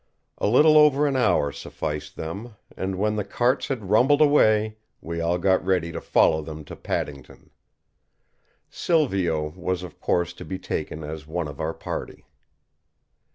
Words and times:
A 0.39 0.47
little 0.47 0.79
over 0.79 1.05
an 1.05 1.15
hour 1.15 1.51
sufficed 1.51 2.15
them, 2.15 2.55
and 2.75 2.95
when 2.97 3.17
the 3.17 3.23
carts 3.23 3.67
had 3.67 3.91
rumbled 3.91 4.19
away, 4.19 4.77
we 4.99 5.21
all 5.21 5.37
got 5.37 5.63
ready 5.63 5.91
to 5.91 6.01
follow 6.01 6.41
them 6.41 6.63
to 6.65 6.75
Paddington. 6.75 7.51
Silvio 8.67 9.49
was 9.49 9.83
of 9.83 9.99
course 10.01 10.33
to 10.33 10.43
be 10.43 10.57
taken 10.57 11.03
as 11.03 11.27
one 11.27 11.47
of 11.47 11.59
our 11.59 11.75
party. 11.75 12.25